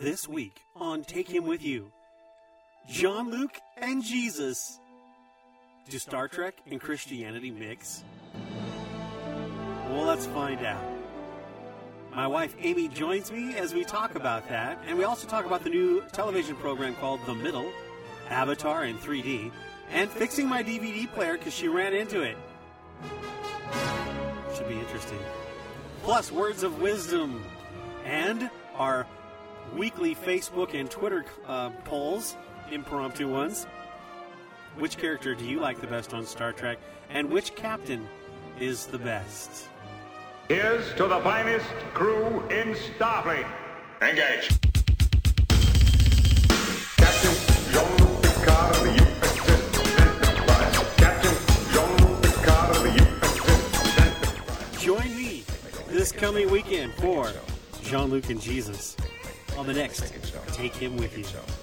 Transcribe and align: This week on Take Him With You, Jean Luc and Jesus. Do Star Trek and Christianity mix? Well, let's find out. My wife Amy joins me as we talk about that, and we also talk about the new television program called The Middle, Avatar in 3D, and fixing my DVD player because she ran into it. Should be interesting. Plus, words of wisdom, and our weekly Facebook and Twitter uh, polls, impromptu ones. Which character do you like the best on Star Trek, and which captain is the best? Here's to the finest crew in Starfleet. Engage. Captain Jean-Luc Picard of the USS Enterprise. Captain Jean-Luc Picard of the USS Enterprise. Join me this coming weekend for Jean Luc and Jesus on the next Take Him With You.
This 0.00 0.26
week 0.26 0.62
on 0.74 1.04
Take 1.04 1.28
Him 1.28 1.46
With 1.46 1.62
You, 1.62 1.92
Jean 2.88 3.30
Luc 3.30 3.58
and 3.76 4.02
Jesus. 4.02 4.80
Do 5.88 5.98
Star 5.98 6.28
Trek 6.28 6.54
and 6.70 6.80
Christianity 6.80 7.50
mix? 7.50 8.02
Well, 9.90 10.04
let's 10.04 10.24
find 10.26 10.64
out. 10.64 10.82
My 12.14 12.26
wife 12.26 12.56
Amy 12.60 12.88
joins 12.88 13.30
me 13.30 13.54
as 13.56 13.74
we 13.74 13.84
talk 13.84 14.14
about 14.14 14.48
that, 14.48 14.78
and 14.86 14.96
we 14.96 15.04
also 15.04 15.28
talk 15.28 15.44
about 15.44 15.62
the 15.62 15.70
new 15.70 16.02
television 16.10 16.56
program 16.56 16.94
called 16.94 17.20
The 17.26 17.34
Middle, 17.34 17.70
Avatar 18.30 18.86
in 18.86 18.96
3D, 18.96 19.52
and 19.92 20.10
fixing 20.10 20.48
my 20.48 20.62
DVD 20.62 21.06
player 21.12 21.36
because 21.36 21.54
she 21.54 21.68
ran 21.68 21.92
into 21.92 22.22
it. 22.22 22.38
Should 24.56 24.68
be 24.68 24.78
interesting. 24.78 25.18
Plus, 26.02 26.32
words 26.32 26.62
of 26.62 26.80
wisdom, 26.80 27.44
and 28.04 28.50
our 28.76 29.06
weekly 29.76 30.14
Facebook 30.14 30.78
and 30.78 30.90
Twitter 30.90 31.24
uh, 31.46 31.70
polls, 31.84 32.36
impromptu 32.70 33.28
ones. 33.28 33.66
Which 34.78 34.96
character 34.96 35.34
do 35.34 35.44
you 35.44 35.60
like 35.60 35.80
the 35.80 35.86
best 35.86 36.14
on 36.14 36.24
Star 36.24 36.52
Trek, 36.52 36.78
and 37.10 37.30
which 37.30 37.54
captain 37.54 38.08
is 38.58 38.86
the 38.86 38.98
best? 38.98 39.68
Here's 40.48 40.92
to 40.94 41.06
the 41.06 41.20
finest 41.20 41.66
crew 41.94 42.40
in 42.48 42.74
Starfleet. 42.74 43.46
Engage. 44.00 44.48
Captain 46.96 47.72
Jean-Luc 47.72 48.22
Picard 48.22 48.76
of 48.76 48.82
the 48.82 48.90
USS 48.98 50.00
Enterprise. 50.00 50.76
Captain 50.96 51.72
Jean-Luc 51.72 52.22
Picard 52.22 52.76
of 52.76 52.82
the 52.82 52.88
USS 52.88 54.06
Enterprise. 54.06 54.82
Join 54.82 55.16
me 55.16 55.44
this 55.88 56.12
coming 56.12 56.50
weekend 56.50 56.92
for 56.94 57.30
Jean 57.82 58.10
Luc 58.10 58.30
and 58.30 58.40
Jesus 58.40 58.96
on 59.56 59.66
the 59.66 59.72
next 59.72 60.12
Take 60.52 60.74
Him 60.74 60.96
With 60.96 61.16
You. 61.16 61.61